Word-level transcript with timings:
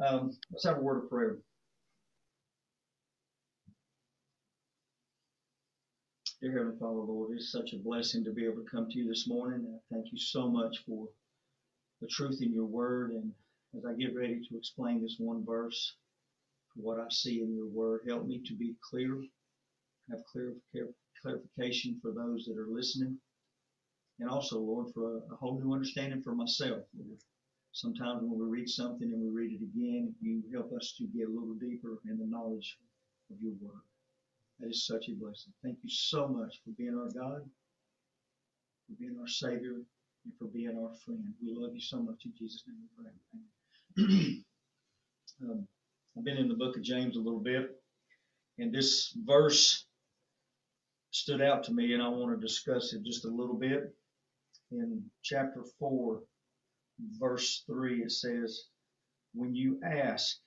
Um, 0.00 0.30
let's 0.50 0.64
have 0.64 0.78
a 0.78 0.80
word 0.80 1.04
of 1.04 1.10
prayer. 1.10 1.36
Dear 6.40 6.52
Heavenly 6.52 6.78
Father, 6.78 6.94
Lord, 6.94 7.36
it's 7.36 7.52
such 7.52 7.74
a 7.74 7.78
blessing 7.78 8.24
to 8.24 8.32
be 8.32 8.46
able 8.46 8.62
to 8.64 8.70
come 8.70 8.88
to 8.88 8.98
you 8.98 9.08
this 9.08 9.28
morning. 9.28 9.66
I 9.68 9.94
thank 9.94 10.06
you 10.10 10.18
so 10.18 10.48
much 10.48 10.84
for 10.86 11.08
the 12.00 12.08
truth 12.08 12.40
in 12.40 12.54
your 12.54 12.64
word. 12.64 13.10
And 13.10 13.30
as 13.76 13.84
I 13.84 13.92
get 13.92 14.16
ready 14.16 14.40
to 14.48 14.56
explain 14.56 15.02
this 15.02 15.16
one 15.18 15.44
verse, 15.44 15.94
what 16.76 16.98
I 16.98 17.06
see 17.10 17.42
in 17.42 17.54
your 17.54 17.68
word, 17.68 18.00
help 18.08 18.26
me 18.26 18.40
to 18.46 18.54
be 18.54 18.74
clear, 18.88 19.22
have 20.10 20.20
clear 20.32 20.54
clarification 21.20 21.98
for 22.00 22.12
those 22.12 22.46
that 22.46 22.56
are 22.56 22.68
listening. 22.70 23.18
And 24.18 24.30
also, 24.30 24.58
Lord, 24.60 24.94
for 24.94 25.16
a, 25.16 25.34
a 25.34 25.36
whole 25.36 25.60
new 25.60 25.74
understanding 25.74 26.22
for 26.22 26.34
myself, 26.34 26.84
Lord. 26.98 27.18
Sometimes 27.72 28.22
when 28.22 28.38
we 28.38 28.46
read 28.46 28.68
something 28.68 29.12
and 29.12 29.22
we 29.22 29.28
read 29.28 29.52
it 29.52 29.62
again, 29.62 30.14
you 30.20 30.42
help 30.52 30.72
us 30.72 30.94
to 30.98 31.04
get 31.06 31.28
a 31.28 31.30
little 31.30 31.54
deeper 31.54 31.98
in 32.08 32.18
the 32.18 32.26
knowledge 32.26 32.78
of 33.30 33.36
your 33.40 33.52
word. 33.60 33.82
That 34.58 34.70
is 34.70 34.86
such 34.86 35.08
a 35.08 35.12
blessing. 35.12 35.52
Thank 35.62 35.78
you 35.82 35.90
so 35.90 36.28
much 36.28 36.60
for 36.64 36.70
being 36.76 36.96
our 36.98 37.08
God, 37.08 37.42
for 38.86 38.94
being 38.98 39.16
our 39.20 39.28
Savior, 39.28 39.76
and 40.24 40.34
for 40.38 40.46
being 40.46 40.76
our 40.76 40.92
friend. 41.04 41.24
We 41.42 41.54
love 41.54 41.74
you 41.74 41.80
so 41.80 41.98
much. 42.02 42.24
In 42.24 42.32
Jesus' 42.38 42.64
name 42.66 42.78
we 43.96 44.04
pray. 44.04 44.42
um, 45.42 45.66
I've 46.16 46.24
been 46.24 46.36
in 46.36 46.48
the 46.48 46.54
book 46.54 46.76
of 46.76 46.82
James 46.82 47.16
a 47.16 47.20
little 47.20 47.40
bit, 47.40 47.80
and 48.58 48.74
this 48.74 49.16
verse 49.24 49.86
stood 51.12 51.40
out 51.40 51.64
to 51.64 51.72
me, 51.72 51.94
and 51.94 52.02
I 52.02 52.08
want 52.08 52.38
to 52.38 52.46
discuss 52.46 52.92
it 52.92 53.02
just 53.02 53.24
a 53.24 53.28
little 53.28 53.56
bit. 53.56 53.94
In 54.72 55.02
chapter 55.22 55.64
4, 55.78 56.20
verse 57.18 57.62
3, 57.66 58.02
it 58.02 58.12
says, 58.12 58.64
When 59.34 59.54
you 59.54 59.80
ask, 59.84 60.38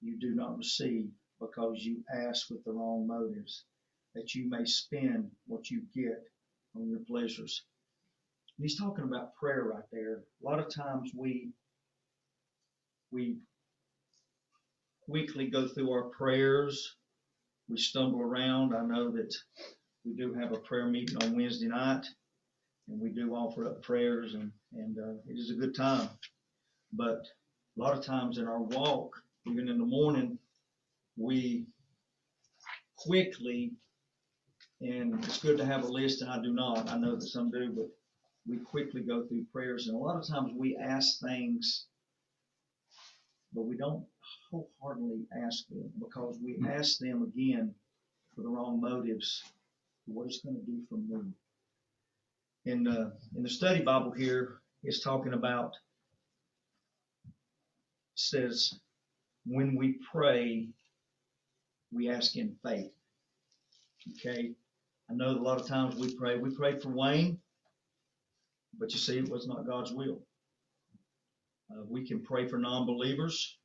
you 0.00 0.18
do 0.18 0.34
not 0.34 0.56
receive 0.56 1.08
because 1.40 1.84
you 1.84 2.02
ask 2.12 2.50
with 2.50 2.64
the 2.64 2.72
wrong 2.72 3.06
motives, 3.06 3.64
that 4.14 4.34
you 4.34 4.48
may 4.48 4.64
spend 4.64 5.30
what 5.46 5.70
you 5.70 5.82
get 5.94 6.22
on 6.74 6.88
your 6.88 7.00
pleasures. 7.00 7.62
And 8.56 8.64
he's 8.64 8.78
talking 8.78 9.04
about 9.04 9.34
prayer 9.34 9.64
right 9.64 9.84
there. 9.92 10.22
A 10.42 10.44
lot 10.44 10.58
of 10.58 10.72
times 10.74 11.10
we 11.14 11.50
we 13.10 13.36
weekly 15.06 15.48
go 15.48 15.68
through 15.68 15.92
our 15.92 16.04
prayers. 16.04 16.96
We 17.68 17.78
stumble 17.78 18.20
around. 18.20 18.74
I 18.74 18.84
know 18.84 19.10
that 19.12 19.34
we 20.04 20.14
do 20.14 20.32
have 20.34 20.52
a 20.52 20.58
prayer 20.58 20.86
meeting 20.86 21.16
on 21.22 21.36
Wednesday 21.36 21.66
night, 21.66 22.06
and 22.88 23.00
we 23.00 23.10
do 23.10 23.34
offer 23.34 23.66
up 23.66 23.82
prayers, 23.82 24.34
and 24.34 24.52
and 24.72 24.98
uh, 24.98 25.14
it 25.28 25.38
is 25.38 25.50
a 25.50 25.54
good 25.54 25.74
time. 25.74 26.08
But 26.92 27.26
a 27.76 27.80
lot 27.80 27.96
of 27.96 28.04
times 28.04 28.38
in 28.38 28.46
our 28.46 28.62
walk, 28.62 29.16
even 29.46 29.68
in 29.68 29.78
the 29.78 29.84
morning, 29.84 30.38
we 31.16 31.66
quickly, 32.96 33.72
and 34.80 35.22
it's 35.24 35.40
good 35.40 35.58
to 35.58 35.64
have 35.64 35.84
a 35.84 35.88
list, 35.88 36.22
and 36.22 36.30
I 36.30 36.42
do 36.42 36.52
not, 36.52 36.90
I 36.90 36.98
know 36.98 37.16
that 37.16 37.26
some 37.26 37.50
do, 37.50 37.70
but 37.70 37.88
we 38.48 38.58
quickly 38.58 39.02
go 39.02 39.26
through 39.26 39.46
prayers, 39.52 39.88
and 39.88 39.96
a 39.96 39.98
lot 39.98 40.16
of 40.16 40.26
times 40.26 40.52
we 40.56 40.76
ask 40.76 41.20
things, 41.20 41.86
but 43.54 43.64
we 43.64 43.76
don't 43.76 44.04
wholeheartedly 44.50 45.26
ask 45.44 45.66
them 45.68 45.90
because 45.98 46.38
we 46.42 46.58
ask 46.68 46.98
them 46.98 47.22
again 47.22 47.74
for 48.34 48.42
the 48.42 48.48
wrong 48.48 48.80
motives. 48.80 49.42
What 50.06 50.26
it's 50.26 50.40
going 50.40 50.56
to 50.56 50.62
do 50.62 50.82
for 50.88 50.96
me. 50.96 51.32
In 52.66 52.88
uh, 52.88 53.10
in 53.36 53.44
the 53.44 53.48
study 53.48 53.80
Bible 53.80 54.10
here, 54.10 54.58
it's 54.82 55.00
talking 55.00 55.34
about 55.34 55.72
says 58.16 58.74
when 59.46 59.76
we 59.76 60.00
pray, 60.10 60.68
we 61.92 62.10
ask 62.10 62.36
in 62.36 62.56
faith. 62.64 62.90
Okay? 64.10 64.52
I 65.08 65.14
know 65.14 65.28
a 65.28 65.38
lot 65.38 65.60
of 65.60 65.68
times 65.68 65.94
we 65.94 66.14
pray. 66.16 66.36
We 66.36 66.54
prayed 66.54 66.82
for 66.82 66.90
Wayne, 66.90 67.38
but 68.78 68.92
you 68.92 68.98
see, 68.98 69.18
it 69.18 69.28
was 69.28 69.46
not 69.46 69.66
God's 69.66 69.92
will. 69.92 70.20
Uh, 71.70 71.82
we 71.88 72.06
can 72.06 72.22
pray 72.22 72.48
for 72.48 72.58
non 72.58 72.84
believers, 72.84 73.58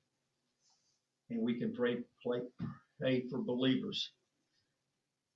and 1.31 1.41
we 1.41 1.57
can 1.57 1.73
pray, 1.73 1.97
pray, 2.23 2.41
pray 3.00 3.23
for 3.29 3.39
believers. 3.39 4.12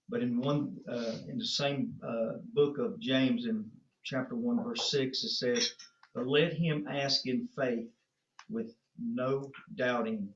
But 0.10 0.22
in 0.22 0.40
one, 0.40 0.78
uh, 0.88 1.18
in 1.28 1.38
the 1.38 1.46
same 1.46 1.96
uh, 2.04 2.38
book 2.54 2.78
of 2.78 3.00
James, 3.00 3.46
in 3.46 3.70
chapter 4.04 4.36
1, 4.36 4.64
verse 4.64 4.92
6, 4.92 5.24
it 5.24 5.30
says, 5.30 5.74
let 6.16 6.54
him 6.54 6.88
ask 6.88 7.26
in 7.28 7.48
faith 7.56 7.90
with 8.50 8.76
no 9.00 9.52
doubting. 9.76 10.30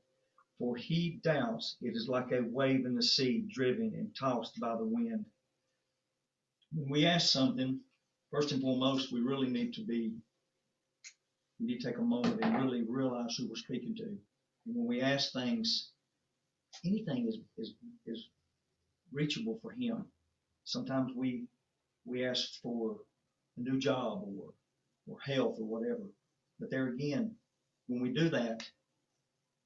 For 0.57 0.75
he 0.75 1.21
doubts, 1.23 1.77
it 1.81 1.95
is 1.95 2.09
like 2.09 2.31
a 2.31 2.41
wave 2.41 2.85
in 2.85 2.95
the 2.95 3.03
sea, 3.03 3.47
driven 3.49 3.93
and 3.95 4.13
tossed 4.15 4.59
by 4.59 4.75
the 4.75 4.85
wind. 4.85 5.25
When 6.73 6.89
we 6.89 7.05
ask 7.05 7.31
something, 7.31 7.79
first 8.31 8.51
and 8.51 8.61
foremost, 8.61 9.13
we 9.13 9.21
really 9.21 9.49
need 9.49 9.73
to 9.75 9.81
be, 9.85 10.13
we 11.59 11.67
need 11.67 11.79
to 11.79 11.87
take 11.87 11.97
a 11.97 12.01
moment 12.01 12.39
and 12.41 12.61
really 12.61 12.83
realize 12.87 13.35
who 13.37 13.47
we're 13.47 13.55
speaking 13.55 13.95
to. 13.95 14.03
And 14.03 14.75
when 14.75 14.85
we 14.85 15.01
ask 15.01 15.31
things, 15.31 15.91
anything 16.85 17.27
is, 17.27 17.37
is, 17.57 17.73
is 18.05 18.27
reachable 19.11 19.59
for 19.61 19.71
him. 19.71 20.05
Sometimes 20.63 21.11
we, 21.15 21.45
we 22.05 22.25
ask 22.25 22.61
for 22.61 22.97
a 23.57 23.61
new 23.61 23.79
job 23.79 24.23
or, 24.23 24.53
or 25.07 25.17
health 25.21 25.57
or 25.59 25.65
whatever. 25.65 26.03
But 26.59 26.69
there 26.69 26.87
again, 26.87 27.35
when 27.87 28.01
we 28.01 28.09
do 28.09 28.29
that, 28.29 28.63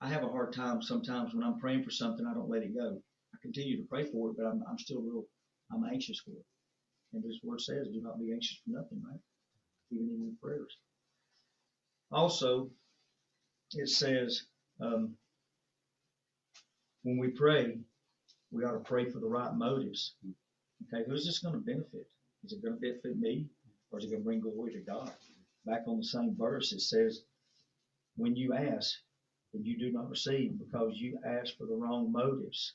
I 0.01 0.09
have 0.09 0.23
a 0.23 0.29
hard 0.29 0.53
time 0.53 0.81
sometimes 0.81 1.33
when 1.33 1.43
I'm 1.43 1.59
praying 1.59 1.83
for 1.83 1.91
something, 1.91 2.25
I 2.25 2.33
don't 2.33 2.49
let 2.49 2.63
it 2.63 2.75
go. 2.75 3.01
I 3.33 3.37
continue 3.41 3.77
to 3.77 3.87
pray 3.89 4.05
for 4.05 4.29
it, 4.29 4.37
but 4.37 4.45
I'm, 4.45 4.63
I'm 4.69 4.77
still 4.77 5.01
real, 5.01 5.23
I'm 5.71 5.85
anxious 5.85 6.19
for 6.19 6.31
it. 6.31 6.45
And 7.13 7.23
this 7.23 7.39
word 7.43 7.61
says, 7.61 7.87
do 7.93 8.01
not 8.01 8.19
be 8.19 8.31
anxious 8.33 8.59
for 8.63 8.71
nothing, 8.71 9.01
right? 9.07 9.19
Even 9.91 10.09
in 10.09 10.21
your 10.23 10.33
prayers. 10.41 10.75
Also, 12.11 12.69
it 13.73 13.89
says, 13.89 14.43
um, 14.81 15.15
when 17.03 17.17
we 17.17 17.29
pray, 17.29 17.77
we 18.53 18.63
ought 18.63 18.73
to 18.73 18.79
pray 18.79 19.09
for 19.09 19.19
the 19.19 19.27
right 19.27 19.53
motives. 19.55 20.13
Okay, 20.87 21.03
who's 21.07 21.25
this 21.25 21.39
going 21.39 21.55
to 21.55 21.61
benefit? 21.61 22.07
Is 22.45 22.53
it 22.53 22.61
going 22.61 22.75
to 22.75 22.79
benefit 22.79 23.17
me 23.17 23.47
or 23.91 23.99
is 23.99 24.05
it 24.05 24.09
going 24.09 24.21
to 24.21 24.25
bring 24.25 24.41
glory 24.41 24.73
to 24.73 24.79
God? 24.79 25.11
Back 25.65 25.83
on 25.87 25.97
the 25.97 26.03
same 26.03 26.35
verse, 26.37 26.71
it 26.71 26.81
says, 26.81 27.23
when 28.15 28.35
you 28.35 28.53
ask, 28.53 28.95
and 29.53 29.65
you 29.65 29.77
do 29.77 29.91
not 29.91 30.09
receive 30.09 30.57
because 30.59 30.93
you 30.95 31.19
ask 31.25 31.57
for 31.57 31.65
the 31.65 31.75
wrong 31.75 32.11
motives. 32.11 32.73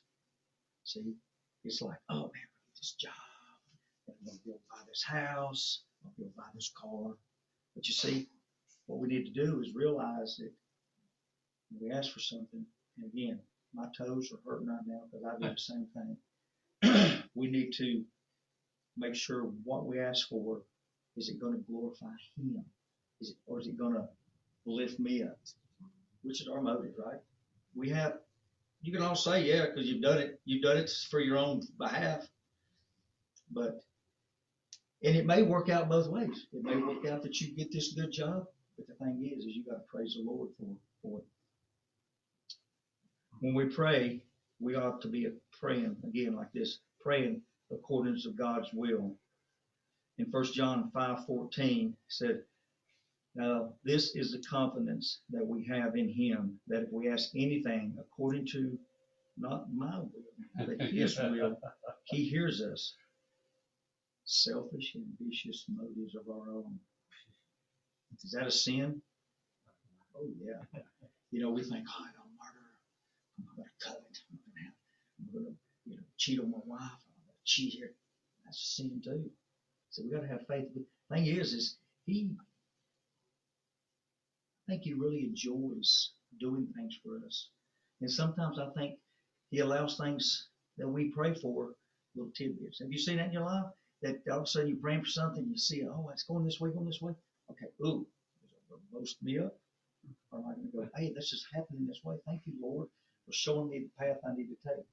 See, 0.84 1.14
it's 1.64 1.82
like, 1.82 1.98
oh 2.08 2.22
man, 2.22 2.30
I 2.32 2.62
get 2.66 2.78
this 2.80 2.92
job. 2.92 3.12
I'm 4.08 4.14
going 4.24 4.38
to 4.44 4.50
buy 4.70 4.78
this 4.88 5.02
house. 5.02 5.82
I'm 6.04 6.12
going 6.16 6.30
to 6.30 6.36
to 6.36 6.36
buy 6.36 6.48
this 6.54 6.72
car. 6.80 7.14
But 7.74 7.86
you 7.86 7.94
see, 7.94 8.28
what 8.86 8.98
we 9.00 9.08
need 9.08 9.24
to 9.26 9.44
do 9.44 9.60
is 9.60 9.74
realize 9.74 10.36
that 10.38 10.52
we 11.78 11.90
ask 11.90 12.12
for 12.12 12.20
something, 12.20 12.64
and 12.96 13.12
again, 13.12 13.38
my 13.74 13.86
toes 13.96 14.32
are 14.32 14.50
hurting 14.50 14.68
right 14.68 14.86
now 14.86 15.00
because 15.10 15.26
I 15.26 15.38
do 15.40 15.54
the 15.54 15.60
same 15.60 15.86
thing. 15.94 17.22
we 17.34 17.50
need 17.50 17.72
to 17.74 18.02
make 18.96 19.14
sure 19.14 19.50
what 19.64 19.86
we 19.86 20.00
ask 20.00 20.28
for 20.28 20.62
is 21.16 21.28
it 21.28 21.40
going 21.40 21.54
to 21.54 21.70
glorify 21.70 22.06
Him, 22.36 22.64
is 23.20 23.30
it, 23.30 23.36
or 23.46 23.58
is 23.58 23.66
it 23.66 23.76
going 23.76 23.94
to 23.94 24.08
lift 24.66 24.98
me 25.00 25.22
up? 25.22 25.38
which 26.22 26.40
is 26.40 26.48
our 26.48 26.60
motive, 26.60 26.92
right? 26.98 27.20
We 27.74 27.88
have, 27.90 28.14
you 28.82 28.92
can 28.92 29.02
all 29.02 29.16
say, 29.16 29.44
yeah, 29.44 29.66
because 29.66 29.86
you've 29.86 30.02
done 30.02 30.18
it, 30.18 30.40
you've 30.44 30.62
done 30.62 30.76
it 30.76 30.90
for 31.10 31.20
your 31.20 31.38
own 31.38 31.62
behalf. 31.78 32.26
But, 33.50 33.82
and 35.02 35.16
it 35.16 35.26
may 35.26 35.42
work 35.42 35.68
out 35.68 35.88
both 35.88 36.08
ways. 36.08 36.46
It 36.52 36.62
may 36.62 36.76
work 36.76 37.06
out 37.06 37.22
that 37.22 37.40
you 37.40 37.54
get 37.54 37.72
this 37.72 37.92
good 37.94 38.12
job, 38.12 38.44
but 38.76 38.86
the 38.86 38.94
thing 38.94 39.32
is, 39.34 39.44
is 39.44 39.56
you 39.56 39.64
got 39.64 39.76
to 39.76 39.82
praise 39.88 40.16
the 40.16 40.30
Lord 40.30 40.50
for, 40.58 40.76
for 41.02 41.18
it. 41.20 41.24
When 43.40 43.54
we 43.54 43.66
pray, 43.66 44.22
we 44.60 44.74
ought 44.74 45.00
to 45.02 45.08
be 45.08 45.28
praying 45.60 45.96
again 46.04 46.34
like 46.34 46.52
this, 46.52 46.78
praying 47.00 47.42
according 47.72 48.20
to 48.22 48.30
God's 48.32 48.68
will. 48.72 49.14
In 50.18 50.26
1 50.30 50.44
John 50.52 50.90
5 50.92 51.26
14 51.26 51.96
said, 52.08 52.42
now, 53.38 53.72
this 53.84 54.16
is 54.16 54.32
the 54.32 54.42
confidence 54.42 55.20
that 55.30 55.46
we 55.46 55.64
have 55.66 55.94
in 55.94 56.08
Him 56.08 56.58
that 56.66 56.82
if 56.82 56.92
we 56.92 57.08
ask 57.08 57.30
anything 57.36 57.96
according 58.00 58.46
to 58.48 58.76
not 59.36 59.72
my 59.72 60.00
will, 60.00 60.66
but 60.66 60.80
His 60.90 61.16
will, 61.20 61.56
He 62.04 62.24
hears 62.24 62.60
us. 62.60 62.94
Selfish, 64.24 64.96
ambitious 64.96 65.64
motives 65.68 66.16
of 66.16 66.28
our 66.28 66.50
own. 66.50 66.80
Is 68.24 68.32
that 68.32 68.48
a 68.48 68.50
sin? 68.50 69.00
Oh, 70.16 70.26
yeah. 70.42 70.80
You 71.30 71.40
know, 71.40 71.50
we 71.50 71.62
think, 71.62 71.86
oh, 71.88 72.04
I 72.04 72.10
don't 72.16 72.17
murder. 72.17 72.17
I'm 73.58 73.64
going 73.64 73.70
to 73.78 73.86
covet. 73.86 74.18
I'm 74.30 74.38
going 74.38 74.56
to 74.56 74.64
have, 74.64 74.74
I'm 75.18 75.32
going 75.32 75.46
to, 75.46 75.52
you 75.90 75.96
know, 75.96 76.02
cheat 76.16 76.40
on 76.40 76.50
my 76.50 76.58
wife. 76.64 76.80
I'm 76.80 77.24
going 77.26 77.34
to 77.34 77.44
cheat 77.44 77.74
here. 77.74 77.92
That's 78.44 78.58
a 78.58 78.66
sin 78.66 79.02
too. 79.04 79.30
So 79.90 80.02
we 80.04 80.10
got 80.10 80.22
to 80.22 80.28
have 80.28 80.46
faith. 80.48 80.66
The 80.74 80.84
thing 81.14 81.26
is, 81.26 81.52
is 81.52 81.76
He 82.06 82.30
I 84.68 84.72
think 84.72 84.82
he 84.84 84.94
really 84.94 85.24
enjoys 85.24 86.12
doing 86.40 86.68
things 86.76 86.98
for 87.02 87.20
us. 87.26 87.48
And 88.02 88.10
sometimes 88.10 88.58
I 88.58 88.68
think 88.76 88.98
he 89.50 89.60
allows 89.60 89.96
things 89.96 90.48
that 90.76 90.88
we 90.88 91.10
pray 91.10 91.34
for, 91.34 91.74
little 92.14 92.32
tidbits. 92.36 92.80
Have 92.80 92.92
you 92.92 92.98
seen 92.98 93.16
that 93.16 93.28
in 93.28 93.32
your 93.32 93.46
life? 93.46 93.64
That 94.02 94.22
all 94.30 94.38
of 94.38 94.44
a 94.44 94.46
sudden 94.46 94.68
you're 94.68 94.78
praying 94.78 95.02
for 95.02 95.10
something, 95.10 95.46
you 95.48 95.58
see, 95.58 95.84
oh, 95.88 96.10
it's 96.12 96.24
going 96.24 96.44
this 96.44 96.60
way, 96.60 96.70
going 96.70 96.86
this 96.86 97.00
way. 97.00 97.14
Okay, 97.50 97.66
ooh, 97.84 98.06
roast 98.92 99.22
me 99.22 99.38
up? 99.38 99.58
Or 100.30 100.40
am 100.40 100.46
I 100.46 100.54
gonna 100.54 100.86
go, 100.86 100.90
hey, 100.96 101.12
this 101.14 101.32
is 101.32 101.46
happening 101.54 101.86
this 101.86 102.00
way. 102.04 102.16
Thank 102.26 102.42
you, 102.46 102.54
Lord, 102.60 102.88
for 103.28 103.32
showing 103.34 103.68
me 103.68 103.80
the 103.80 104.04
path 104.04 104.16
I 104.26 104.34
need 104.34 104.48
to 104.48 104.56
take. 104.66 104.84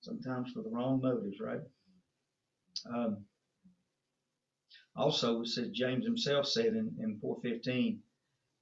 Sometimes 0.00 0.50
for 0.52 0.62
the 0.62 0.70
wrong 0.70 1.00
motives, 1.02 1.38
right? 1.38 1.60
Um, 2.88 3.18
also, 4.96 5.42
it 5.42 5.48
says 5.48 5.68
James 5.68 6.06
himself 6.06 6.46
said 6.46 6.68
in, 6.68 6.90
in 6.98 7.18
four 7.20 7.36
fifteen, 7.42 8.00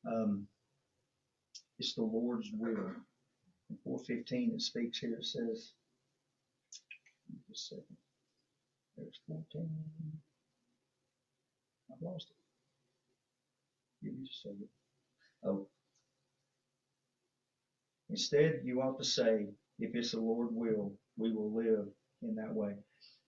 um, 0.05 0.49
it's 1.79 1.95
the 1.95 2.03
Lord's 2.03 2.51
will. 2.53 2.91
In 3.71 3.77
four 3.85 4.01
fifteen, 4.01 4.51
it 4.53 4.61
speaks 4.61 4.99
here, 4.99 5.15
it 5.15 5.25
says, 5.25 5.75
just 7.49 7.73
a 7.73 7.77
second. 7.77 7.97
There's 8.97 9.21
fourteen. 9.29 9.71
I've 11.93 12.03
lost 12.03 12.27
it. 12.31 14.05
Give 14.05 14.19
me 14.19 14.27
just 14.27 14.45
a 14.45 14.49
second. 14.49 14.69
Oh. 15.45 15.69
Instead, 18.19 18.63
you 18.65 18.83
ought 18.83 18.99
to 18.99 19.05
say, 19.05 19.47
if 19.79 19.95
it's 19.95 20.11
the 20.11 20.19
Lord 20.19 20.49
will, 20.51 20.93
we 21.17 21.33
will 21.33 21.53
live 21.55 21.87
in 22.23 22.35
that 22.35 22.53
way. 22.53 22.75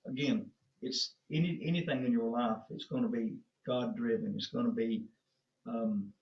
Again, 0.08 0.46
it's 0.82 1.14
any, 1.30 1.60
anything 1.62 2.04
in 2.04 2.10
your 2.10 2.28
life, 2.28 2.56
it's 2.70 2.86
gonna 2.86 3.08
be 3.08 3.36
God 3.64 3.96
driven, 3.96 4.34
it's 4.34 4.48
gonna 4.48 4.72
be, 4.72 5.04
um, 5.68 6.12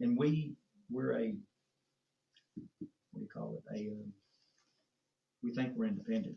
and 0.00 0.18
we, 0.18 0.52
we're 0.90 1.18
a, 1.18 1.34
what 2.58 3.20
do 3.20 3.22
you 3.22 3.28
call 3.32 3.56
it, 3.56 3.74
a, 3.74 3.88
um, 3.92 4.12
we 5.42 5.54
think 5.54 5.72
we're 5.76 5.86
independent. 5.86 6.36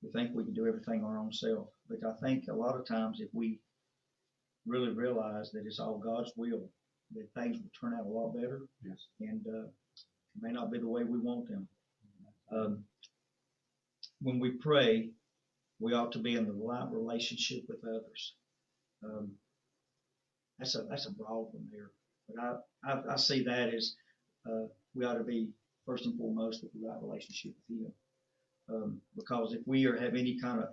We 0.00 0.12
think 0.12 0.30
we 0.32 0.44
can 0.44 0.54
do 0.54 0.68
everything 0.68 1.02
our 1.02 1.18
own 1.18 1.32
self, 1.32 1.66
but 1.88 1.98
I 2.08 2.12
think 2.24 2.44
a 2.48 2.54
lot 2.54 2.76
of 2.76 2.86
times 2.86 3.18
if 3.20 3.30
we 3.32 3.58
really 4.64 4.90
realize 4.90 5.50
that 5.50 5.66
it's 5.66 5.80
all 5.80 5.98
God's 5.98 6.30
will, 6.36 6.70
that 7.16 7.26
things 7.34 7.58
will 7.58 7.72
turn 7.80 7.98
out 7.98 8.06
a 8.06 8.08
lot 8.08 8.32
better. 8.36 8.60
Yes. 8.84 9.08
And, 9.18 9.44
uh, 9.48 9.66
may 10.40 10.52
not 10.52 10.70
be 10.70 10.78
the 10.78 10.88
way 10.88 11.04
we 11.04 11.18
want 11.18 11.48
them. 11.48 11.68
Um, 12.52 12.84
when 14.20 14.38
we 14.38 14.50
pray, 14.50 15.10
we 15.78 15.92
ought 15.92 16.12
to 16.12 16.18
be 16.18 16.36
in 16.36 16.46
the 16.46 16.52
right 16.52 16.88
relationship 16.90 17.64
with 17.68 17.84
others. 17.84 18.34
Um, 19.04 19.32
that's 20.58 20.74
a, 20.74 20.82
that's 20.88 21.06
a 21.06 21.12
broad 21.12 21.48
one 21.52 21.68
there, 21.70 21.90
but 22.28 22.42
I, 22.42 22.90
I, 22.90 23.14
I 23.14 23.16
see 23.16 23.42
that 23.44 23.74
as, 23.74 23.94
uh, 24.50 24.66
we 24.94 25.04
ought 25.04 25.18
to 25.18 25.24
be 25.24 25.48
first 25.84 26.06
and 26.06 26.16
foremost 26.18 26.62
with 26.62 26.72
the 26.72 26.88
right 26.88 27.02
relationship 27.02 27.52
with 27.68 27.80
Him. 27.80 27.92
Um, 28.68 29.00
because 29.16 29.52
if 29.52 29.60
we 29.66 29.86
are, 29.86 29.96
have 29.96 30.14
any 30.14 30.40
kind 30.40 30.60
of 30.60 30.68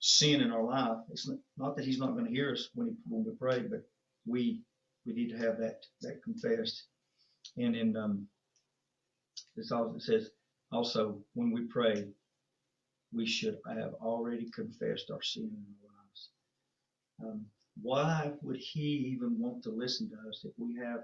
sin 0.00 0.40
in 0.40 0.50
our 0.50 0.64
life, 0.64 0.98
it's 1.10 1.28
not, 1.28 1.38
not 1.56 1.76
that 1.76 1.84
He's 1.84 1.98
not 1.98 2.16
gonna 2.16 2.28
hear 2.30 2.52
us 2.52 2.68
when 2.74 2.88
he, 2.88 2.94
when 3.08 3.24
we 3.24 3.30
pray, 3.32 3.60
but 3.60 3.82
we, 4.26 4.60
we 5.06 5.12
need 5.12 5.30
to 5.30 5.38
have 5.38 5.56
that, 5.58 5.84
that 6.00 6.22
confessed. 6.24 6.86
And 7.56 7.76
in, 7.76 7.96
um, 7.96 8.26
it 9.56 10.02
says, 10.02 10.30
also, 10.70 11.18
when 11.34 11.52
we 11.52 11.62
pray, 11.62 12.06
we 13.12 13.26
should 13.26 13.58
have 13.66 13.94
already 14.00 14.50
confessed 14.50 15.10
our 15.10 15.22
sin 15.22 15.44
in 15.44 15.64
our 15.66 15.90
lives. 15.98 16.28
Um, 17.22 17.46
why 17.80 18.32
would 18.42 18.56
he 18.56 19.14
even 19.14 19.38
want 19.38 19.62
to 19.64 19.70
listen 19.70 20.08
to 20.10 20.28
us 20.28 20.44
if 20.44 20.52
we 20.58 20.76
have 20.76 21.00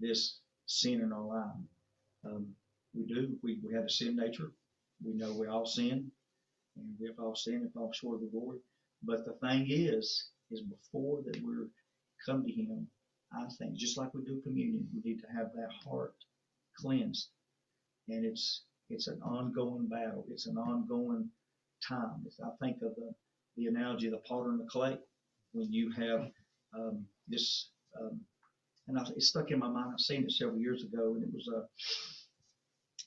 this 0.00 0.40
sin 0.66 1.00
in 1.00 1.12
our 1.12 1.24
life? 1.24 1.56
Um, 2.24 2.46
we 2.94 3.04
do. 3.04 3.36
We, 3.42 3.60
we 3.64 3.74
have 3.74 3.84
a 3.84 3.90
sin 3.90 4.16
nature. 4.16 4.52
We 5.04 5.14
know 5.14 5.32
we 5.32 5.46
all 5.46 5.66
sin, 5.66 6.10
and 6.76 6.86
we 7.00 7.06
have 7.08 7.18
all 7.18 7.36
sinned 7.36 7.62
and 7.62 7.72
fall 7.72 7.92
short 7.92 8.16
of 8.16 8.20
the 8.22 8.26
glory. 8.28 8.58
But 9.02 9.24
the 9.24 9.34
thing 9.46 9.66
is, 9.68 10.28
is 10.50 10.60
before 10.62 11.22
that 11.26 11.42
we're 11.42 11.68
come 12.24 12.44
to 12.44 12.52
Him, 12.52 12.88
I 13.32 13.46
think 13.58 13.74
just 13.74 13.98
like 13.98 14.14
we 14.14 14.22
do 14.22 14.40
communion, 14.42 14.88
we 14.94 15.10
need 15.10 15.20
to 15.20 15.26
have 15.36 15.52
that 15.54 15.70
heart 15.84 16.14
cleansed, 16.78 17.28
and 18.08 18.24
it's 18.24 18.64
it's 18.90 19.06
an 19.08 19.20
ongoing 19.22 19.88
battle. 19.88 20.24
It's 20.30 20.46
an 20.46 20.58
ongoing 20.58 21.28
time. 21.86 22.22
It's, 22.26 22.38
I 22.40 22.50
think 22.60 22.76
of 22.82 22.94
the, 22.96 23.12
the 23.56 23.66
analogy 23.66 24.06
of 24.06 24.12
the 24.12 24.18
potter 24.18 24.50
and 24.50 24.60
the 24.60 24.66
clay. 24.66 24.98
When 25.52 25.72
you 25.72 25.90
have 25.92 26.30
um, 26.74 27.04
this, 27.28 27.70
um, 28.00 28.20
and 28.88 28.98
I, 28.98 29.02
it 29.16 29.22
stuck 29.22 29.50
in 29.50 29.58
my 29.58 29.68
mind. 29.68 29.90
I've 29.92 30.00
seen 30.00 30.24
it 30.24 30.32
several 30.32 30.58
years 30.58 30.82
ago, 30.82 31.14
and 31.14 31.22
it 31.22 31.30
was 31.32 31.48
uh, 31.48 31.62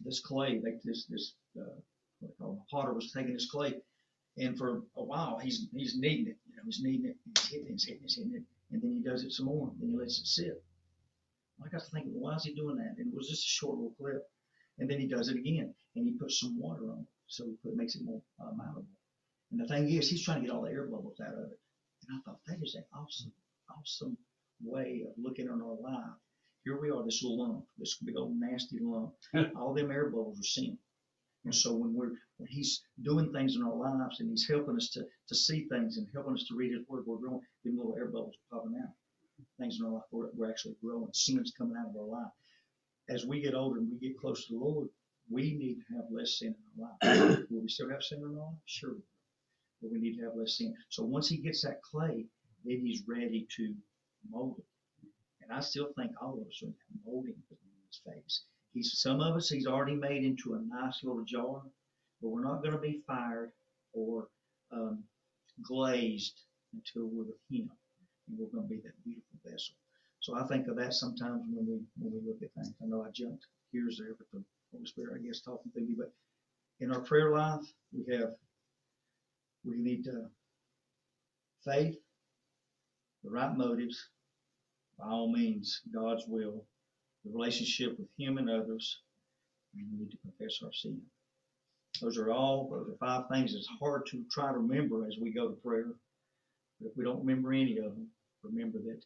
this 0.04 0.22
clay. 0.22 0.62
Like 0.64 0.82
this, 0.84 1.06
this 1.10 1.34
uh, 1.60 1.76
what 2.20 2.38
call 2.38 2.54
it? 2.54 2.56
The 2.56 2.66
potter 2.72 2.94
was 2.94 3.12
taking 3.12 3.34
this 3.34 3.52
clay, 3.52 3.76
and 4.38 4.58
for 4.58 4.84
a 4.96 5.04
while 5.04 5.38
he's 5.38 5.68
he's 5.76 5.98
kneading 5.98 6.28
it. 6.28 6.38
You 6.50 6.56
know, 6.56 6.64
he's 6.66 6.82
kneading 6.82 7.06
it, 7.08 7.18
he's 7.36 7.50
hitting 7.50 7.68
it, 7.68 7.72
he's 7.72 7.86
hitting 7.86 8.00
it, 8.00 8.04
he's 8.04 8.16
hitting 8.16 8.36
it, 8.36 8.44
and 8.72 8.82
then 8.82 8.92
he 8.92 9.02
does 9.02 9.24
it 9.24 9.32
some 9.34 9.48
more. 9.48 9.72
Then 9.80 9.90
he 9.90 9.98
lets 9.98 10.20
it 10.20 10.26
sit. 10.26 10.64
I 11.64 11.70
got 11.70 11.84
to 11.84 11.92
thinking, 11.92 12.14
why 12.14 12.36
is 12.36 12.44
he 12.44 12.54
doing 12.54 12.78
that? 12.78 12.96
And 12.98 13.12
it 13.12 13.18
was 13.18 13.28
just 13.28 13.44
a 13.44 13.50
short 13.50 13.76
little 13.78 13.94
clip. 14.00 14.24
And 14.80 14.90
then 14.90 15.00
he 15.00 15.08
does 15.08 15.30
it 15.30 15.38
again, 15.38 15.74
and 15.96 16.06
he 16.06 16.14
puts 16.14 16.40
some 16.40 16.60
water 16.60 16.92
on 16.92 17.00
it, 17.00 17.08
so 17.28 17.46
he 17.46 17.54
put, 17.64 17.76
makes 17.76 17.96
it 17.96 18.04
more 18.04 18.22
uh, 18.40 18.52
malleable. 18.56 18.86
And 19.52 19.60
the 19.60 19.68
thing 19.68 19.90
is, 19.90 20.10
he's 20.10 20.24
trying 20.24 20.42
to 20.42 20.48
get 20.48 20.56
all 20.56 20.64
the 20.64 20.72
air 20.72 20.86
bubbles 20.86 21.20
out 21.20 21.34
of 21.34 21.52
it. 21.52 21.60
And 22.08 22.18
I 22.18 22.22
thought 22.22 22.40
that 22.46 22.62
is 22.62 22.76
an 22.76 22.84
awesome, 22.94 23.32
awesome 23.70 24.18
way 24.62 25.04
of 25.08 25.14
looking 25.18 25.48
at 25.48 25.52
our 25.52 25.80
life. 25.82 26.14
Here 26.64 26.80
we 26.80 26.92
are, 26.92 27.04
this 27.04 27.24
little 27.24 27.40
lump, 27.40 27.66
this 27.78 27.98
big 28.04 28.18
old 28.18 28.40
nasty 28.40 28.78
lump. 28.80 29.14
all 29.56 29.74
them 29.74 29.90
air 29.90 30.10
bubbles 30.10 30.40
are 30.40 30.44
sin. 30.44 30.78
And 31.46 31.56
so 31.56 31.74
when 31.74 31.94
we're 31.94 32.12
when 32.38 32.50
he's 32.50 32.84
doing 33.04 33.32
things 33.32 33.56
in 33.56 33.64
our 33.64 33.74
lives 33.74 34.20
and 34.20 34.30
he's 34.30 34.48
helping 34.48 34.76
us 34.76 34.90
to 34.90 35.06
to 35.30 35.36
see 35.36 35.66
things 35.70 35.98
and 35.98 36.08
helping 36.14 36.34
us 36.34 36.46
to 36.50 36.56
read 36.56 36.74
his 36.74 36.86
word, 36.90 37.06
we're 37.08 37.18
growing. 37.18 37.42
Them 37.64 37.78
little 37.78 37.96
air 37.96 38.08
bubbles 38.08 38.36
are 38.52 38.58
popping 38.60 38.78
out. 38.84 38.94
Things 39.58 39.80
in 39.80 39.86
our 39.86 39.94
life, 39.94 40.04
we're, 40.12 40.30
we're 40.36 40.50
actually 40.50 40.76
growing. 40.84 41.10
Sin's 41.14 41.54
coming 41.58 41.78
out 41.78 41.90
of 41.90 41.96
our 41.96 42.04
life 42.04 42.32
as 43.10 43.26
we 43.26 43.42
get 43.42 43.54
older 43.54 43.80
and 43.80 43.90
we 43.90 44.08
get 44.08 44.20
close 44.20 44.48
to 44.48 44.54
the 44.54 44.60
Lord, 44.60 44.90
we 45.30 45.54
need 45.54 45.80
to 45.88 45.96
have 45.96 46.06
less 46.12 46.40
sin 46.40 46.56
in 46.56 46.84
our 46.84 46.90
life. 46.90 47.40
will 47.50 47.62
we 47.62 47.70
still 47.70 47.90
have 47.90 48.04
sin 48.04 48.20
in 48.20 48.26
our 48.26 48.32
life? 48.32 48.56
Sure. 48.66 48.96
But 49.82 49.92
we 49.92 50.00
need 50.00 50.18
to 50.18 50.24
have 50.24 50.36
less 50.36 50.58
sin. 50.58 50.74
So 50.90 51.04
once 51.04 51.28
he 51.28 51.38
gets 51.38 51.64
that 51.64 51.82
clay, 51.82 52.26
then 52.66 52.82
he's 52.84 53.04
ready 53.08 53.48
to 53.58 53.74
mold 54.30 54.56
it. 54.60 55.10
And 55.42 55.52
I 55.52 55.62
still 55.62 55.90
think 55.98 56.12
all 56.22 56.34
of 56.34 56.48
us 56.48 56.62
are 56.64 56.68
in 56.68 56.74
that 56.74 57.12
molding 57.12 57.36
phase. 58.06 58.44
He's 58.74 59.00
some 59.00 59.22
of 59.22 59.36
us 59.36 59.50
he's 59.50 59.68
already 59.68 59.96
made 59.96 60.24
into 60.24 60.54
a 60.54 60.62
nice 60.62 61.04
little 61.04 61.24
jar, 61.24 61.62
but 62.22 62.30
we're 62.30 62.44
not 62.44 62.62
going 62.62 62.74
to 62.74 62.82
be 62.82 63.02
fired 63.08 63.52
or 63.94 64.28
um, 64.72 65.04
glazed 65.64 66.42
until 66.74 67.08
we're 67.08 67.24
with 67.24 67.42
him, 67.50 67.70
and 68.28 68.38
we're 68.38 68.48
going 68.48 68.68
to 68.68 68.70
be 68.70 68.82
that 68.82 69.04
beautiful 69.04 69.40
vessel. 69.46 69.76
So 70.28 70.36
I 70.36 70.46
think 70.46 70.68
of 70.68 70.76
that 70.76 70.94
sometimes 70.94 71.44
when 71.50 71.66
we 71.66 71.80
when 71.98 72.12
we 72.12 72.20
look 72.28 72.42
at 72.44 72.54
things. 72.54 72.74
I 72.84 72.86
know 72.86 73.02
I 73.02 73.12
jumped 73.12 73.46
gears 73.72 73.98
there, 73.98 74.14
but 74.18 74.28
the 74.34 74.44
Holy 74.74 74.86
Spirit, 74.86 75.18
I 75.18 75.26
guess, 75.26 75.40
talking 75.40 75.72
through 75.72 75.86
me. 75.86 75.96
But 75.98 76.12
in 76.82 76.92
our 76.92 77.00
prayer 77.00 77.32
life, 77.32 77.62
we 77.94 78.14
have 78.14 78.32
we 79.64 79.78
need 79.78 80.04
to 80.04 80.26
faith, 81.64 81.96
the 83.24 83.30
right 83.30 83.56
motives, 83.56 84.10
by 85.00 85.08
all 85.08 85.32
means, 85.32 85.80
God's 85.94 86.26
will, 86.28 86.66
the 87.24 87.32
relationship 87.32 87.98
with 87.98 88.10
Him 88.20 88.38
and 88.38 88.50
others, 88.50 89.00
and 89.78 89.88
we 89.90 89.98
need 89.98 90.12
to 90.12 90.18
confess 90.18 90.60
our 90.62 90.74
sin. 90.74 91.02
Those 92.02 92.18
are 92.18 92.34
all 92.34 92.68
those 92.70 92.90
are 92.90 92.98
five 92.98 93.30
things. 93.32 93.56
It's 93.56 93.70
hard 93.80 94.06
to 94.08 94.26
try 94.30 94.52
to 94.52 94.58
remember 94.58 95.08
as 95.08 95.16
we 95.22 95.32
go 95.32 95.48
to 95.48 95.56
prayer. 95.56 95.94
But 96.82 96.90
if 96.90 96.98
we 96.98 97.06
don't 97.06 97.26
remember 97.26 97.54
any 97.54 97.78
of 97.78 97.96
them, 97.96 98.08
remember 98.44 98.80
that 98.80 99.02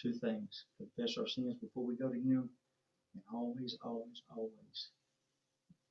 two 0.00 0.12
things. 0.12 0.64
Confess 0.78 1.16
our 1.18 1.26
sins 1.26 1.54
before 1.60 1.84
we 1.84 1.96
go 1.96 2.08
to 2.08 2.18
Him, 2.18 2.48
and 3.14 3.22
always, 3.32 3.76
always, 3.84 4.22
always 4.34 4.88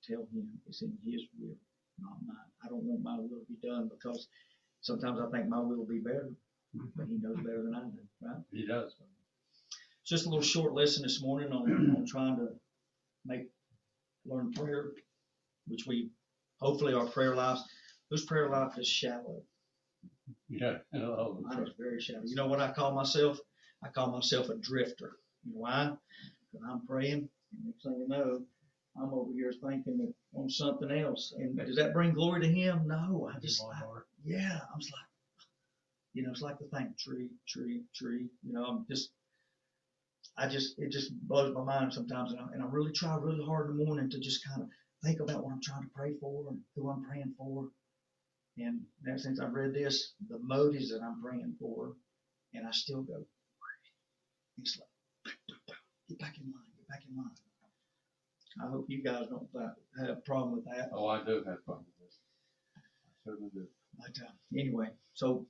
tell 0.03 0.27
Him 0.33 0.47
it's 0.67 0.81
in 0.81 0.97
His 1.05 1.21
will, 1.39 1.55
not 1.99 2.17
mine. 2.25 2.37
I 2.63 2.67
don't 2.69 2.83
want 2.83 3.03
my 3.03 3.17
will 3.17 3.39
to 3.39 3.45
be 3.47 3.67
done 3.67 3.89
because 3.89 4.27
sometimes 4.81 5.19
I 5.19 5.29
think 5.29 5.47
my 5.49 5.59
will 5.59 5.77
will 5.77 5.85
be 5.85 5.99
better, 5.99 6.31
but 6.95 7.07
He 7.07 7.17
knows 7.21 7.37
better 7.37 7.63
than 7.63 7.75
I 7.75 7.81
do, 7.83 7.99
right? 8.21 8.41
He 8.51 8.65
does. 8.65 8.95
Just 10.05 10.25
a 10.25 10.29
little 10.29 10.43
short 10.43 10.73
lesson 10.73 11.03
this 11.03 11.21
morning 11.21 11.51
on, 11.51 11.95
on 11.95 12.05
trying 12.05 12.35
to 12.37 12.47
make, 13.25 13.47
learn 14.25 14.51
prayer, 14.51 14.91
which 15.67 15.85
we, 15.87 16.09
hopefully 16.59 16.93
our 16.93 17.05
prayer 17.05 17.35
lives, 17.35 17.63
whose 18.09 18.25
prayer 18.25 18.49
life 18.49 18.77
is 18.77 18.87
shallow? 18.87 19.43
Yeah. 20.49 20.77
Oh, 20.95 21.39
Mine 21.41 21.63
is 21.63 21.73
very 21.77 22.01
shallow. 22.01 22.23
You 22.25 22.35
know 22.35 22.47
what 22.47 22.59
I 22.59 22.71
call 22.71 22.93
myself? 22.93 23.39
I 23.83 23.89
call 23.89 24.11
myself 24.11 24.49
a 24.49 24.55
drifter. 24.55 25.17
You 25.43 25.53
know 25.53 25.59
why? 25.59 25.91
Because 26.51 26.67
I'm 26.69 26.85
praying, 26.85 27.29
and 27.51 27.65
next 27.65 27.83
thing 27.83 27.99
you 27.99 28.07
know, 28.07 28.41
I'm 28.97 29.13
over 29.13 29.31
here 29.33 29.53
thinking 29.63 30.13
on 30.35 30.49
something 30.49 30.91
else. 30.91 31.33
And 31.37 31.57
does 31.57 31.77
that 31.77 31.93
bring 31.93 32.13
glory 32.13 32.41
to 32.41 32.47
Him? 32.47 32.87
No, 32.87 33.29
I 33.33 33.39
just, 33.39 33.63
I, 33.63 33.81
yeah, 34.23 34.59
I 34.61 34.75
was 34.75 34.91
like, 34.91 35.07
you 36.13 36.23
know, 36.23 36.31
it's 36.31 36.41
like 36.41 36.59
the 36.59 36.65
thing, 36.65 36.93
tree, 36.99 37.29
tree, 37.47 37.83
tree. 37.95 38.27
You 38.43 38.53
know, 38.53 38.65
I'm 38.65 38.85
just, 38.89 39.09
I 40.37 40.47
just, 40.47 40.77
it 40.79 40.91
just 40.91 41.11
blows 41.27 41.53
my 41.53 41.63
mind 41.63 41.93
sometimes, 41.93 42.31
and 42.31 42.41
I, 42.41 42.45
and 42.53 42.61
I 42.61 42.65
really 42.67 42.91
try 42.91 43.15
really 43.15 43.43
hard 43.43 43.69
in 43.69 43.77
the 43.77 43.85
morning 43.85 44.09
to 44.09 44.19
just 44.19 44.45
kind 44.45 44.61
of 44.61 44.69
think 45.03 45.19
about 45.19 45.43
what 45.43 45.53
I'm 45.53 45.61
trying 45.61 45.83
to 45.83 45.89
pray 45.95 46.13
for 46.19 46.49
and 46.49 46.59
who 46.75 46.89
I'm 46.89 47.03
praying 47.03 47.33
for. 47.37 47.69
And 48.57 48.81
ever 49.07 49.17
since 49.17 49.39
I've 49.39 49.53
read 49.53 49.73
this, 49.73 50.13
the 50.29 50.37
motives 50.39 50.91
that 50.91 51.01
I'm 51.01 51.21
praying 51.21 51.55
for, 51.59 51.93
and 52.53 52.67
I 52.67 52.71
still 52.71 53.01
go, 53.01 53.25
it's 54.59 54.77
like, 54.79 54.89
get 56.09 56.19
back 56.19 56.37
in 56.37 56.45
line, 56.45 56.63
get 56.77 56.87
back 56.87 57.03
in 57.09 57.17
line. 57.17 57.31
I 58.61 58.69
hope 58.69 58.85
you 58.89 59.01
guys 59.03 59.27
don't 59.29 59.47
have 59.99 60.17
a 60.17 60.21
problem 60.21 60.53
with 60.53 60.65
that. 60.65 60.89
Oh, 60.93 61.07
I 61.07 61.23
do 61.23 61.37
have 61.37 61.47
a 61.47 61.65
problem 61.65 61.85
with 61.99 62.09
this. 62.09 62.19
I 62.77 62.81
certainly 63.25 63.49
do. 63.53 63.65
But 63.97 64.17
uh, 64.23 64.59
anyway, 64.59 64.89
so 65.13 65.45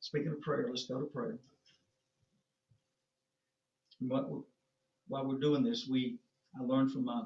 speaking 0.00 0.32
of 0.32 0.40
prayer, 0.40 0.66
let's 0.68 0.86
go 0.86 1.00
to 1.00 1.06
prayer. 1.06 1.38
While 5.08 5.26
we're 5.26 5.38
doing 5.38 5.62
this, 5.62 5.86
we, 5.90 6.18
I 6.58 6.64
learned 6.64 6.92
from 6.92 7.04
my, 7.04 7.22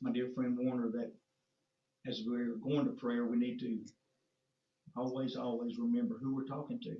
my 0.00 0.12
dear 0.12 0.30
friend 0.34 0.56
Warner 0.58 0.90
that 0.92 1.12
as 2.06 2.22
we're 2.26 2.56
going 2.56 2.86
to 2.86 2.92
prayer, 2.92 3.26
we 3.26 3.36
need 3.36 3.60
to 3.60 3.78
always, 4.96 5.36
always 5.36 5.78
remember 5.78 6.16
who 6.20 6.34
we're 6.34 6.44
talking 6.44 6.80
to. 6.80 6.96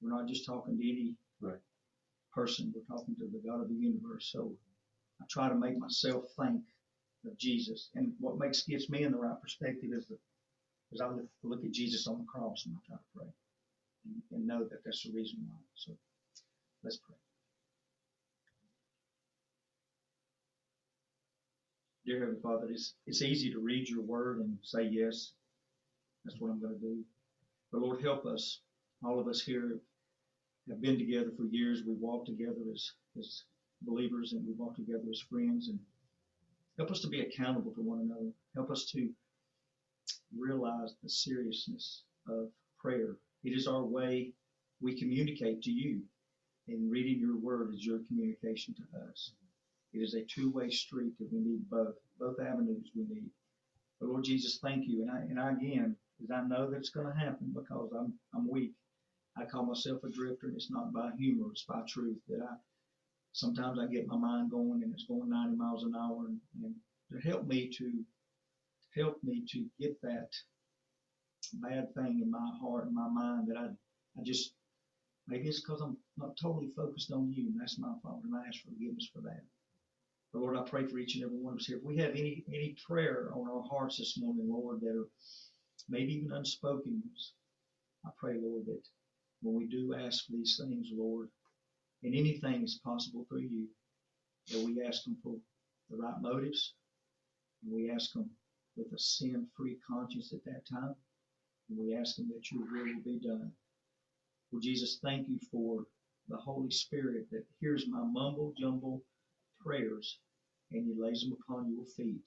We're 0.00 0.10
not 0.10 0.28
just 0.28 0.46
talking 0.46 0.78
to 0.78 0.82
any 0.88 1.14
Right. 1.42 1.58
Person, 2.32 2.72
we're 2.74 2.96
talking 2.96 3.16
to 3.16 3.26
the 3.26 3.46
God 3.46 3.62
of 3.62 3.68
the 3.68 3.74
universe. 3.74 4.30
So 4.32 4.52
I 5.20 5.24
try 5.28 5.48
to 5.48 5.54
make 5.54 5.78
myself 5.78 6.24
think 6.38 6.62
of 7.26 7.36
Jesus. 7.38 7.90
And 7.94 8.12
what 8.20 8.38
makes, 8.38 8.62
gets 8.62 8.88
me 8.88 9.02
in 9.04 9.12
the 9.12 9.18
right 9.18 9.40
perspective 9.40 9.90
is 9.92 10.06
the 10.06 10.16
because 10.90 11.00
I 11.00 11.14
look, 11.14 11.26
look 11.44 11.64
at 11.64 11.70
Jesus 11.70 12.06
on 12.08 12.18
the 12.18 12.24
cross 12.24 12.64
and 12.66 12.74
I 12.74 12.80
try 12.86 12.96
to 12.96 13.02
pray 13.16 13.26
and, 14.06 14.22
and 14.32 14.46
know 14.46 14.64
that 14.64 14.84
that's 14.84 15.04
the 15.04 15.12
reason 15.12 15.38
why. 15.46 15.56
So 15.76 15.92
let's 16.82 16.96
pray. 16.96 17.14
Dear 22.06 22.20
Heavenly 22.20 22.40
Father, 22.40 22.66
it's, 22.70 22.94
it's 23.06 23.22
easy 23.22 23.52
to 23.52 23.60
read 23.60 23.88
your 23.88 24.02
word 24.02 24.40
and 24.40 24.58
say 24.62 24.82
yes. 24.90 25.32
That's 26.24 26.40
what 26.40 26.50
I'm 26.50 26.60
going 26.60 26.74
to 26.74 26.80
do. 26.80 27.04
But 27.70 27.82
Lord, 27.82 28.02
help 28.02 28.26
us. 28.26 28.60
All 29.04 29.20
of 29.20 29.28
us 29.28 29.40
here 29.40 29.78
have 30.70 30.80
been 30.80 30.98
together 30.98 31.32
for 31.36 31.44
years. 31.46 31.82
We've 31.86 31.98
walked 31.98 32.28
together 32.28 32.62
as, 32.72 32.92
as 33.18 33.44
believers 33.82 34.32
and 34.32 34.46
we 34.46 34.52
walk 34.54 34.76
together 34.76 35.04
as 35.10 35.20
friends. 35.20 35.68
And 35.68 35.78
help 36.78 36.90
us 36.90 37.00
to 37.00 37.08
be 37.08 37.20
accountable 37.20 37.72
to 37.72 37.82
one 37.82 38.00
another. 38.00 38.30
Help 38.54 38.70
us 38.70 38.84
to 38.92 39.08
realize 40.36 40.94
the 41.02 41.08
seriousness 41.08 42.04
of 42.28 42.48
prayer. 42.78 43.16
It 43.44 43.50
is 43.50 43.66
our 43.66 43.84
way 43.84 44.32
we 44.80 44.98
communicate 44.98 45.62
to 45.62 45.70
you, 45.70 46.00
and 46.68 46.90
reading 46.90 47.18
your 47.18 47.36
word 47.36 47.74
is 47.74 47.84
your 47.84 48.00
communication 48.08 48.74
to 48.74 48.82
us. 49.10 49.32
It 49.92 49.98
is 49.98 50.14
a 50.14 50.24
two-way 50.24 50.70
street 50.70 51.12
that 51.18 51.28
we 51.32 51.40
need 51.40 51.68
both, 51.68 51.94
both 52.18 52.36
avenues 52.40 52.90
we 52.94 53.02
need. 53.12 53.28
But 54.00 54.08
Lord 54.08 54.24
Jesus, 54.24 54.58
thank 54.62 54.86
you. 54.86 55.02
And 55.02 55.10
I, 55.10 55.18
and 55.18 55.40
I 55.40 55.52
again, 55.52 55.96
because 56.18 56.30
I 56.30 56.46
know 56.46 56.70
that 56.70 56.76
it's 56.76 56.90
going 56.90 57.12
to 57.12 57.18
happen 57.18 57.52
because 57.54 57.90
I'm, 57.98 58.14
I'm 58.34 58.48
weak. 58.48 58.72
I 59.40 59.46
call 59.46 59.64
myself 59.64 60.04
a 60.04 60.10
drifter, 60.10 60.48
and 60.48 60.56
it's 60.56 60.70
not 60.70 60.92
by 60.92 61.10
humor, 61.18 61.50
it's 61.50 61.64
by 61.64 61.82
truth 61.88 62.18
that 62.28 62.40
I, 62.42 62.54
sometimes 63.32 63.78
I 63.78 63.86
get 63.86 64.06
my 64.06 64.16
mind 64.16 64.50
going 64.50 64.82
and 64.82 64.92
it's 64.92 65.06
going 65.06 65.30
90 65.30 65.56
miles 65.56 65.84
an 65.84 65.94
hour 65.96 66.26
and, 66.26 66.38
and 66.62 66.74
to 67.10 67.28
help 67.28 67.46
me 67.46 67.68
to 67.78 68.04
help 68.96 69.22
me 69.22 69.44
to 69.48 69.64
get 69.78 70.00
that 70.02 70.28
bad 71.54 71.94
thing 71.94 72.20
in 72.22 72.30
my 72.30 72.50
heart 72.60 72.86
and 72.86 72.94
my 72.94 73.08
mind 73.08 73.48
that 73.48 73.56
I, 73.56 73.66
I 73.66 74.22
just, 74.24 74.52
maybe 75.28 75.48
it's 75.48 75.60
because 75.60 75.80
I'm 75.80 75.96
not 76.16 76.36
totally 76.40 76.70
focused 76.76 77.12
on 77.12 77.32
you, 77.32 77.46
and 77.46 77.60
that's 77.60 77.78
my 77.78 77.92
fault, 78.02 78.22
and 78.24 78.34
I 78.34 78.46
ask 78.46 78.62
forgiveness 78.62 79.08
for 79.12 79.20
that. 79.22 79.42
But 80.32 80.40
Lord, 80.40 80.56
I 80.56 80.62
pray 80.62 80.86
for 80.86 80.98
each 80.98 81.16
and 81.16 81.24
every 81.24 81.38
one 81.38 81.54
of 81.54 81.58
us 81.60 81.66
here. 81.66 81.78
If 81.78 81.84
we 81.84 81.96
have 81.98 82.10
any, 82.10 82.44
any 82.48 82.76
prayer 82.86 83.30
on 83.34 83.48
our 83.48 83.62
hearts 83.62 83.98
this 83.98 84.18
morning, 84.18 84.48
Lord, 84.48 84.80
that 84.80 84.96
are 84.96 85.08
maybe 85.88 86.14
even 86.14 86.32
unspoken, 86.32 87.02
I 88.04 88.10
pray, 88.18 88.34
Lord, 88.40 88.66
that 88.66 88.82
when 89.42 89.54
we 89.54 89.66
do 89.66 89.94
ask 89.94 90.26
these 90.28 90.60
things, 90.60 90.88
Lord, 90.92 91.28
and 92.02 92.14
anything 92.14 92.62
is 92.62 92.80
possible 92.84 93.26
through 93.28 93.48
you, 93.50 93.68
that 94.50 94.64
we 94.64 94.82
ask 94.82 95.04
them 95.04 95.16
for 95.22 95.34
the 95.90 95.96
right 95.96 96.20
motives, 96.20 96.74
and 97.62 97.72
we 97.72 97.90
ask 97.90 98.12
them 98.12 98.30
with 98.76 98.92
a 98.92 98.98
sin-free 98.98 99.78
conscience 99.88 100.32
at 100.32 100.44
that 100.44 100.66
time. 100.70 100.94
And 101.68 101.78
we 101.78 101.94
ask 101.94 102.16
them 102.16 102.28
that 102.34 102.50
your 102.50 102.62
will 102.62 102.94
will 102.94 103.02
be 103.04 103.20
done. 103.20 103.52
Well, 104.50 104.60
Jesus, 104.60 104.98
thank 105.02 105.28
you 105.28 105.38
for 105.52 105.84
the 106.28 106.36
Holy 106.36 106.70
Spirit 106.70 107.26
that 107.30 107.44
hears 107.60 107.86
my 107.88 108.02
mumble 108.02 108.54
jumble 108.58 109.02
prayers 109.60 110.18
and 110.72 110.84
He 110.84 111.00
lays 111.00 111.22
them 111.22 111.36
upon 111.40 111.72
your 111.72 111.84
feet 111.84 112.20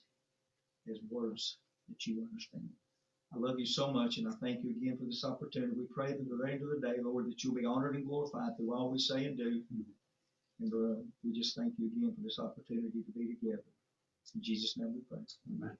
as 0.89 0.97
words 1.09 1.57
that 1.89 2.05
you 2.05 2.21
understand. 2.21 2.69
I 3.33 3.39
love 3.39 3.59
you 3.59 3.65
so 3.65 3.91
much, 3.91 4.17
and 4.17 4.27
I 4.27 4.31
thank 4.41 4.63
you 4.63 4.71
again 4.71 4.97
for 4.97 5.05
this 5.05 5.23
opportunity. 5.25 5.73
We 5.75 5.85
pray 5.85 6.11
that 6.11 6.19
the 6.19 6.47
end 6.47 6.61
of 6.61 6.69
the 6.69 6.87
day, 6.87 7.01
Lord, 7.01 7.27
that 7.27 7.43
you'll 7.43 7.55
be 7.55 7.65
honored 7.65 7.95
and 7.95 8.05
glorified 8.05 8.55
through 8.57 8.73
all 8.75 8.91
we 8.91 8.99
say 8.99 9.25
and 9.25 9.37
do. 9.37 9.63
And 10.59 10.73
uh, 10.73 11.01
we 11.23 11.33
just 11.33 11.55
thank 11.57 11.73
you 11.79 11.87
again 11.87 12.13
for 12.15 12.21
this 12.21 12.37
opportunity 12.39 13.01
to 13.01 13.11
be 13.11 13.35
together. 13.35 13.63
In 14.35 14.43
Jesus' 14.43 14.77
name 14.77 14.93
we 14.93 15.01
pray. 15.09 15.25
Amen. 15.51 15.77